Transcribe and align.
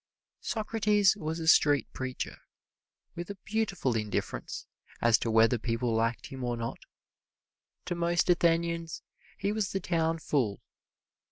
Socrates 0.39 1.15
was 1.15 1.39
a 1.39 1.47
street 1.47 1.87
preacher, 1.93 2.37
with 3.13 3.29
a 3.29 3.35
beautiful 3.45 3.95
indifference 3.95 4.65
as 4.99 5.19
to 5.19 5.29
whether 5.29 5.59
people 5.59 5.93
liked 5.93 6.25
him 6.25 6.43
or 6.43 6.57
not. 6.57 6.79
To 7.85 7.93
most 7.93 8.27
Athenians 8.27 9.03
he 9.37 9.51
was 9.51 9.69
the 9.73 9.79
town 9.79 10.17
fool. 10.17 10.63